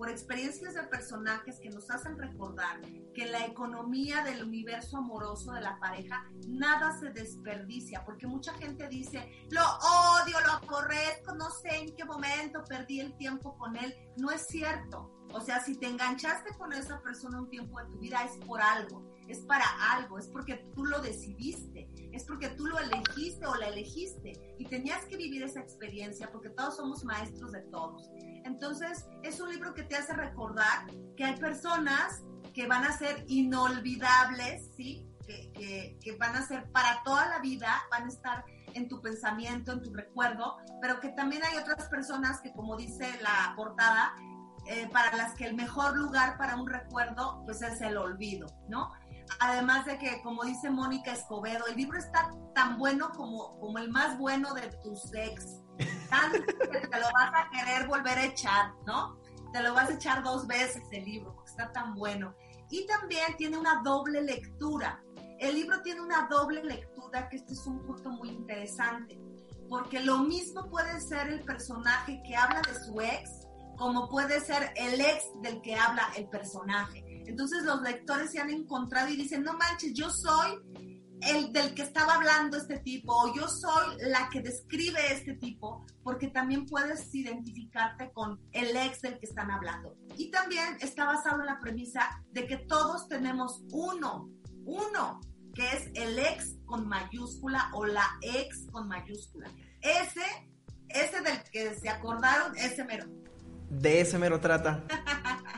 [0.00, 2.80] por experiencias de personajes que nos hacen recordar
[3.12, 8.88] que la economía del universo amoroso de la pareja nada se desperdicia, porque mucha gente
[8.88, 13.94] dice, lo odio, lo aborrezco, no sé en qué momento perdí el tiempo con él.
[14.16, 15.12] No es cierto.
[15.34, 18.62] O sea, si te enganchaste con esa persona un tiempo de tu vida es por
[18.62, 23.54] algo, es para algo, es porque tú lo decidiste, es porque tú lo elegiste o
[23.54, 28.10] la elegiste y tenías que vivir esa experiencia porque todos somos maestros de todos.
[28.44, 32.22] Entonces, es un libro que te hace recordar que hay personas
[32.54, 35.06] que van a ser inolvidables, ¿sí?
[35.26, 39.70] Que, que, van a ser para toda la vida, van a estar en tu pensamiento,
[39.70, 44.12] en tu recuerdo, pero que también hay otras personas que, como dice la portada,
[44.66, 48.90] eh, para las que el mejor lugar para un recuerdo, pues es el olvido, ¿no?
[49.38, 53.90] además de que, como dice Mónica Escobedo, el libro está tan bueno como, como el
[53.90, 55.60] más bueno de tus ex.
[56.08, 59.18] Tanto que te lo vas a querer volver a echar, ¿no?
[59.52, 62.34] Te lo vas a echar dos veces el libro, porque está tan bueno.
[62.70, 65.02] Y también tiene una doble lectura.
[65.38, 69.18] El libro tiene una doble lectura, que este es un punto muy interesante,
[69.68, 74.72] porque lo mismo puede ser el personaje que habla de su ex, como puede ser
[74.76, 77.02] el ex del que habla el personaje.
[77.26, 80.58] Entonces los lectores se han encontrado y dicen, no manches, yo soy
[81.22, 85.84] el del que estaba hablando este tipo, o yo soy la que describe este tipo,
[86.02, 89.96] porque también puedes identificarte con el ex del que están hablando.
[90.16, 94.30] Y también está basado en la premisa de que todos tenemos uno,
[94.64, 95.20] uno,
[95.54, 99.50] que es el ex con mayúscula o la ex con mayúscula.
[99.80, 100.24] Ese,
[100.88, 103.06] ese del que se acordaron, ese mero.
[103.68, 104.84] De ese mero trata.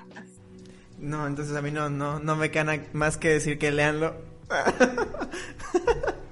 [1.03, 4.15] No, entonces a mí no, no, no me queda más que decir que leanlo.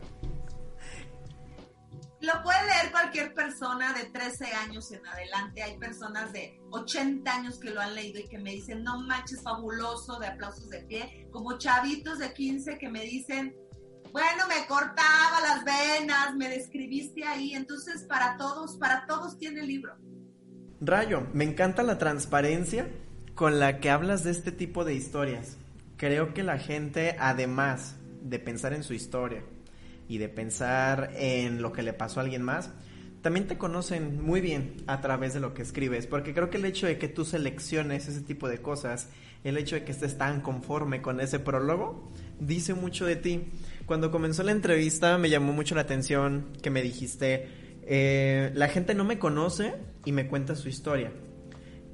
[2.21, 5.63] Lo puede leer cualquier persona de 13 años en adelante.
[5.63, 9.43] Hay personas de 80 años que lo han leído y que me dicen, no manches,
[9.43, 11.29] fabuloso, de aplausos de pie.
[11.31, 13.57] Como chavitos de 15 que me dicen,
[14.13, 17.55] bueno, me cortaba las venas, me describiste ahí.
[17.55, 19.97] Entonces, para todos, para todos tiene el libro.
[20.83, 22.87] Rayo, me encanta la transparencia
[23.35, 25.57] con la que hablas de este tipo de historias.
[25.97, 29.43] Creo que la gente, además de pensar en su historia
[30.09, 32.71] y de pensar en lo que le pasó a alguien más,
[33.23, 36.65] también te conocen muy bien a través de lo que escribes, porque creo que el
[36.65, 39.11] hecho de que tú selecciones ese tipo de cosas,
[39.45, 43.45] el hecho de que estés tan conforme con ese prólogo, dice mucho de ti.
[43.87, 47.49] Cuando comenzó la entrevista me llamó mucho la atención que me dijiste,
[47.83, 51.13] eh, la gente no me conoce y me cuenta su historia.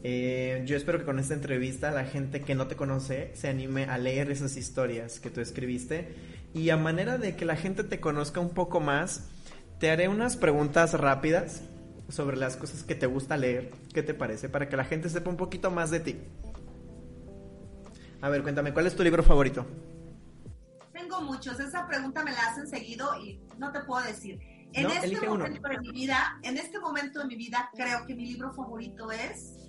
[0.09, 3.87] Eh, yo espero que con esta entrevista la gente que no te conoce se anime
[3.87, 6.15] a leer esas historias que tú escribiste
[6.55, 9.27] y a manera de que la gente te conozca un poco más,
[9.81, 11.63] te haré unas preguntas rápidas
[12.09, 14.49] sobre las cosas que te gusta leer, ¿qué te parece?
[14.49, 16.17] Para que la gente sepa un poquito más de ti.
[18.21, 19.67] A ver, cuéntame, ¿cuál es tu libro favorito?
[20.93, 24.39] Tengo muchos, esa pregunta me la hacen seguido y no te puedo decir.
[24.73, 28.25] En este momento de mi vida, en este momento de mi vida, creo que mi
[28.25, 29.66] libro favorito es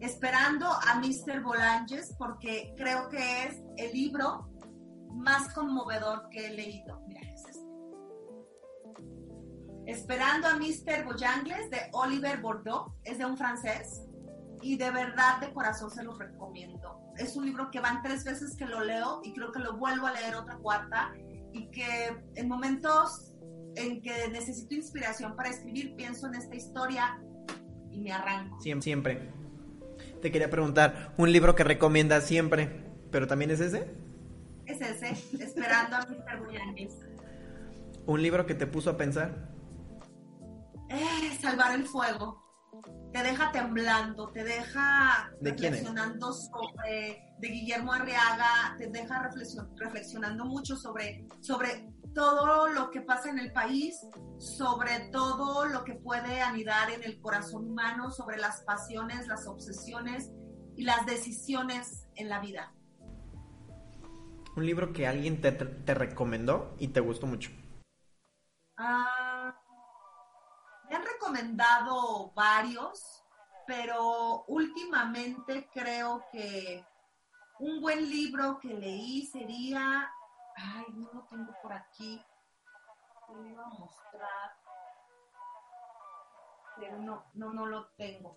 [0.00, 1.42] esperando a Mr.
[1.42, 4.48] Bolanges porque creo que es el libro
[5.12, 7.00] más conmovedor que he leído.
[7.06, 7.66] Mira, es este.
[9.86, 11.04] Esperando a Mr.
[11.04, 14.02] Boyangles de Oliver Bordeaux, es de un francés
[14.60, 17.00] y de verdad de corazón se lo recomiendo.
[17.16, 20.06] Es un libro que van tres veces que lo leo y creo que lo vuelvo
[20.06, 21.12] a leer otra cuarta
[21.52, 23.32] y que en momentos
[23.76, 27.20] en que necesito inspiración para escribir pienso en esta historia
[27.90, 28.60] y me arranco.
[28.60, 29.37] Siempre
[30.20, 33.90] te quería preguntar, un libro que recomiendas siempre, pero también es ese?
[34.66, 35.10] Es ese,
[35.42, 36.46] Esperando a Mr.
[36.46, 36.94] Williams.
[38.06, 39.50] ¿Un libro que te puso a pensar?
[40.88, 42.44] Eh, Salvar el fuego.
[43.12, 49.30] Te deja temblando, te deja ¿De reflexionando sobre de Guillermo Arriaga, te deja
[49.76, 54.06] reflexionando mucho sobre, sobre todo lo que pasa en el país,
[54.38, 60.30] sobre todo lo que puede anidar en el corazón humano, sobre las pasiones, las obsesiones
[60.76, 62.72] y las decisiones en la vida.
[64.56, 67.50] Un libro que alguien te, recomendó y te gustó mucho.
[68.76, 69.54] Ah,
[70.88, 73.24] me han recomendado varios,
[73.66, 76.84] pero últimamente creo que
[77.60, 80.10] un buen libro que leí sería
[80.60, 82.20] Ay, no lo tengo por aquí.
[83.28, 84.56] Lo iba a mostrar.
[86.76, 88.36] Pero no, no, no lo tengo.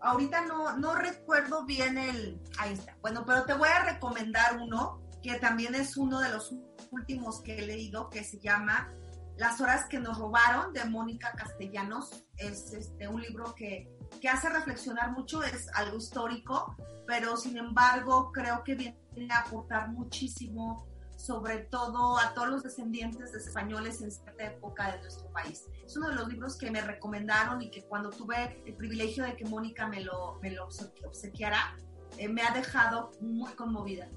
[0.00, 2.42] Ahorita no, no recuerdo bien el.
[2.58, 2.96] Ahí está.
[3.00, 6.54] Bueno, pero te voy a recomendar uno que también es uno de los
[6.90, 8.92] últimos que he leído, que se llama
[9.36, 12.24] Las horas que nos robaron, de Mónica Castellanos.
[12.36, 18.30] Es este, un libro que, que hace reflexionar mucho, es algo histórico, pero sin embargo
[18.32, 20.86] creo que viene a aportar muchísimo
[21.18, 25.64] sobre todo a todos los descendientes de españoles en cierta época de nuestro país.
[25.84, 29.34] Es uno de los libros que me recomendaron y que cuando tuve el privilegio de
[29.34, 31.76] que Mónica me lo, me lo obsequiara,
[32.18, 34.08] eh, me ha dejado muy conmovida.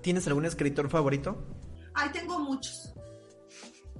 [0.00, 1.46] ¿Tienes algún escritor favorito?
[1.94, 2.92] Ay, tengo muchos.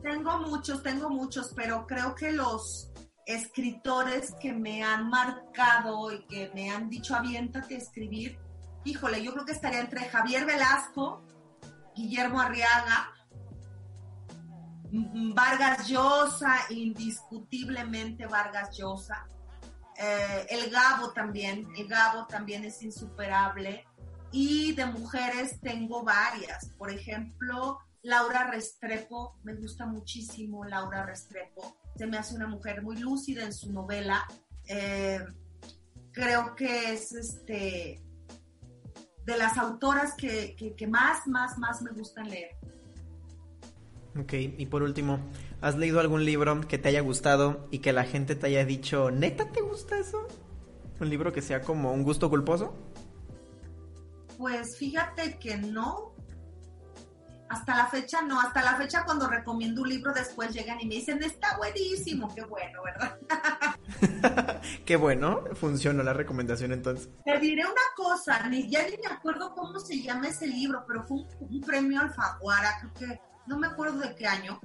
[0.02, 2.90] Tengo muchos, tengo muchos, pero creo que los
[3.26, 8.36] escritores que me han marcado y que me han dicho aviéntate a escribir,
[8.84, 11.22] híjole, yo creo que estaría entre Javier Velasco,
[11.94, 13.12] Guillermo Arriaga,
[14.92, 19.26] Vargas Llosa, indiscutiblemente Vargas Llosa.
[19.96, 23.86] Eh, el Gabo también, el Gabo también es insuperable.
[24.32, 26.66] Y de mujeres tengo varias.
[26.78, 31.76] Por ejemplo, Laura Restrepo, me gusta muchísimo Laura Restrepo.
[31.96, 34.26] Se me hace una mujer muy lúcida en su novela.
[34.66, 35.20] Eh,
[36.12, 38.01] creo que es este
[39.24, 42.56] de las autoras que, que, más, más, más me gustan leer.
[44.18, 45.20] Ok, y por último,
[45.60, 49.10] ¿has leído algún libro que te haya gustado y que la gente te haya dicho,
[49.10, 50.26] neta, ¿te gusta eso?
[51.00, 52.74] ¿Un libro que sea como un gusto culposo?
[54.36, 56.12] Pues fíjate que no.
[57.48, 60.94] Hasta la fecha no, hasta la fecha cuando recomiendo un libro después llegan y me
[60.96, 63.18] dicen, está buenísimo, qué bueno, ¿verdad?
[64.84, 67.08] qué bueno, funcionó la recomendación entonces.
[67.24, 71.04] Te diré una cosa, ni, ya ni me acuerdo cómo se llama ese libro, pero
[71.04, 74.60] fue un, un premio Alfaguara, creo que no me acuerdo de qué año,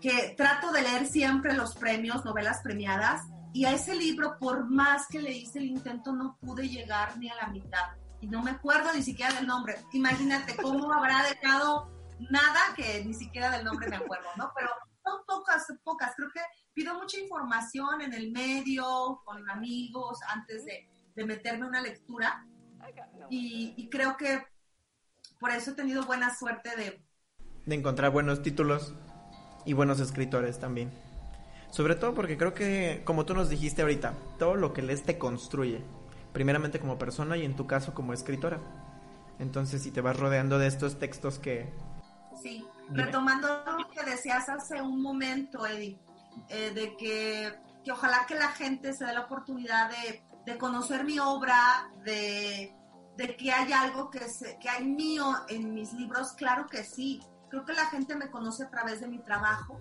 [0.00, 5.06] que trato de leer siempre los premios, novelas premiadas, y a ese libro, por más
[5.08, 7.90] que le hice el intento, no pude llegar ni a la mitad.
[8.20, 9.76] Y no me acuerdo ni siquiera del nombre.
[9.92, 11.90] Imagínate cómo habrá dejado
[12.30, 14.50] nada que ni siquiera del nombre me acuerdo, ¿no?
[14.56, 14.70] Pero
[15.04, 16.12] son pocas, pocas.
[16.16, 16.40] Creo que
[16.74, 22.46] pido mucha información en el medio, con amigos, antes de, de meterme una lectura.
[23.30, 24.42] Y, y creo que
[25.38, 27.04] por eso he tenido buena suerte de
[27.66, 28.94] de encontrar buenos títulos
[29.64, 30.90] y buenos escritores también.
[31.70, 35.18] Sobre todo porque creo que, como tú nos dijiste ahorita, todo lo que lees te
[35.18, 35.82] construye.
[36.32, 38.58] Primeramente como persona y en tu caso como escritora.
[39.38, 41.72] Entonces, si te vas rodeando de estos textos que...
[42.42, 43.48] Sí, retomando
[43.78, 45.98] lo que decías hace un momento, Eddie,
[46.48, 51.04] eh, de que, que, ojalá que la gente se dé la oportunidad de, de conocer
[51.04, 52.74] mi obra, de,
[53.16, 57.20] de que hay algo que, se, que hay mío en mis libros, claro que sí
[57.52, 59.78] creo que la gente me conoce a través de mi trabajo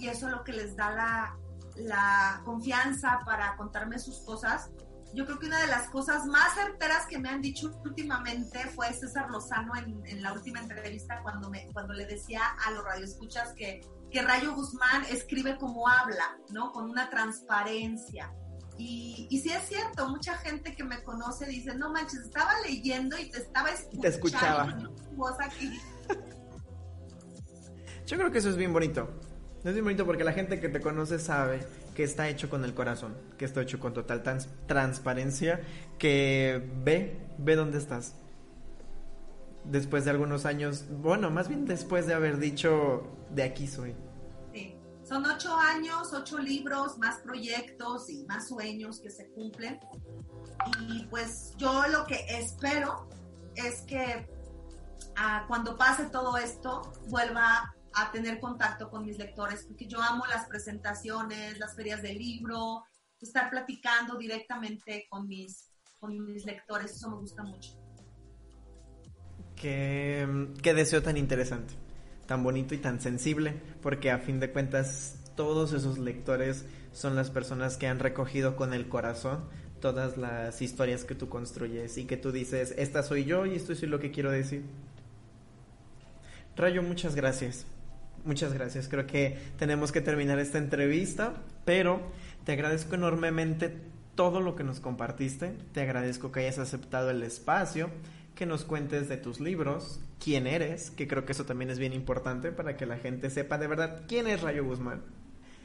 [0.00, 1.36] y eso es lo que les da la,
[1.76, 4.70] la confianza para contarme sus cosas.
[5.14, 8.92] Yo creo que una de las cosas más certeras que me han dicho últimamente fue
[8.92, 13.52] César Lozano en, en la última entrevista cuando, me, cuando le decía a los radioescuchas
[13.52, 13.80] que,
[14.14, 16.70] que Rayo Guzmán escribe como habla, ¿no?
[16.70, 18.32] Con una transparencia.
[18.78, 23.18] Y, y sí es cierto, mucha gente que me conoce dice, no manches, estaba leyendo
[23.18, 24.02] y te estaba escuchando.
[24.02, 24.78] Te escuchaba.
[25.40, 25.80] Aquí.
[28.06, 29.18] Yo creo que eso es bien bonito.
[29.64, 32.72] Es bien bonito porque la gente que te conoce sabe que está hecho con el
[32.72, 34.22] corazón, que está hecho con total
[34.66, 35.60] transparencia,
[35.98, 38.14] que ve, ve dónde estás.
[39.64, 43.96] Después de algunos años, bueno, más bien después de haber dicho, de aquí soy.
[45.04, 49.78] Son ocho años, ocho libros, más proyectos y más sueños que se cumplen.
[50.88, 53.08] Y pues yo lo que espero
[53.54, 54.26] es que
[55.16, 60.24] ah, cuando pase todo esto vuelva a tener contacto con mis lectores, porque yo amo
[60.26, 62.84] las presentaciones, las ferias del libro,
[63.20, 67.72] estar platicando directamente con mis, con mis lectores, eso me gusta mucho.
[69.54, 71.74] Qué, qué deseo tan interesante,
[72.26, 77.30] tan bonito y tan sensible, porque a fin de cuentas todos esos lectores son las
[77.30, 79.44] personas que han recogido con el corazón
[79.84, 83.74] todas las historias que tú construyes y que tú dices, esta soy yo y esto
[83.74, 84.62] es lo que quiero decir.
[86.56, 87.66] Rayo, muchas gracias.
[88.24, 88.88] Muchas gracias.
[88.88, 91.34] Creo que tenemos que terminar esta entrevista,
[91.66, 92.00] pero
[92.44, 93.76] te agradezco enormemente
[94.14, 95.54] todo lo que nos compartiste.
[95.72, 97.90] Te agradezco que hayas aceptado el espacio,
[98.34, 101.92] que nos cuentes de tus libros, quién eres, que creo que eso también es bien
[101.92, 105.02] importante para que la gente sepa de verdad quién es Rayo Guzmán.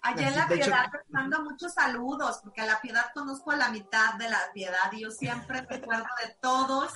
[0.01, 3.69] Allá en la piedad te mando muchos saludos, porque a la piedad conozco a la
[3.69, 6.91] mitad de la piedad y yo siempre recuerdo de todos.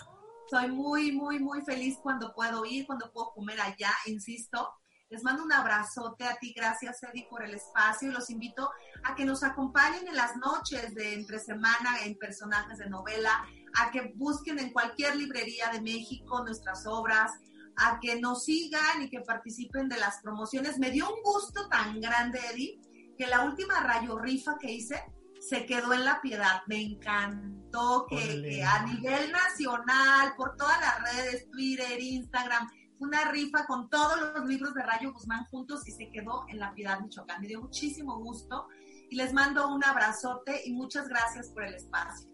[0.49, 4.73] Soy muy, muy, muy feliz cuando puedo ir, cuando puedo comer allá, insisto.
[5.09, 8.71] Les mando un abrazote a ti, gracias Eddie por el espacio y los invito
[9.03, 13.45] a que nos acompañen en las noches de entre semana en personajes de novela,
[13.75, 17.31] a que busquen en cualquier librería de México nuestras obras,
[17.75, 20.77] a que nos sigan y que participen de las promociones.
[20.77, 22.79] Me dio un gusto tan grande, Eddie,
[23.17, 25.03] que la última rayo rifa que hice
[25.39, 26.61] se quedó en la piedad.
[26.67, 32.69] Me encantó que, que a nivel nacional, por todas las redes, Twitter, Instagram,
[32.99, 36.73] una rifa con todos los libros de Rayo Guzmán juntos y se quedó en La
[36.73, 37.41] Piedad, Michoacán.
[37.41, 38.67] Me dio muchísimo gusto
[39.09, 42.32] y les mando un abrazote y muchas gracias por el espacio.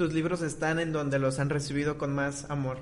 [0.00, 2.78] Tus libros están en donde los han recibido con más amor,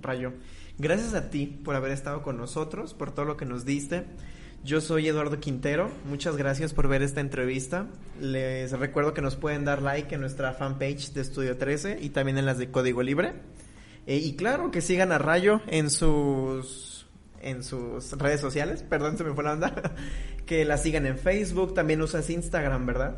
[0.00, 0.34] Rayo.
[0.78, 4.04] Gracias a ti por haber estado con nosotros, por todo lo que nos diste.
[4.62, 7.88] Yo soy Eduardo Quintero, muchas gracias por ver esta entrevista.
[8.20, 12.38] Les recuerdo que nos pueden dar like en nuestra fanpage de Estudio 13 y también
[12.38, 13.32] en las de Código Libre.
[14.06, 17.08] Eh, y claro, que sigan a Rayo en sus
[17.40, 19.74] en sus redes sociales, perdón, se me fue la onda,
[20.46, 23.16] que la sigan en Facebook, también usas Instagram, ¿verdad?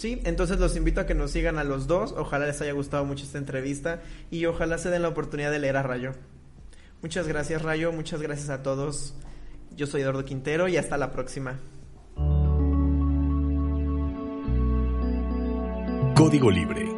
[0.00, 2.14] Sí, entonces los invito a que nos sigan a los dos.
[2.16, 5.76] Ojalá les haya gustado mucho esta entrevista y ojalá se den la oportunidad de leer
[5.76, 6.12] a Rayo.
[7.02, 9.12] Muchas gracias Rayo, muchas gracias a todos.
[9.76, 11.60] Yo soy Eduardo Quintero y hasta la próxima.
[16.16, 16.89] Código Libre